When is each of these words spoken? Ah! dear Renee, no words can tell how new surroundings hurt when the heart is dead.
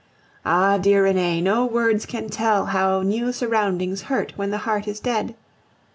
Ah! 0.43 0.79
dear 0.79 1.03
Renee, 1.03 1.41
no 1.41 1.63
words 1.63 2.07
can 2.07 2.27
tell 2.27 2.65
how 2.65 3.03
new 3.03 3.31
surroundings 3.31 4.01
hurt 4.09 4.33
when 4.35 4.49
the 4.49 4.57
heart 4.65 4.87
is 4.87 4.99
dead. 4.99 5.35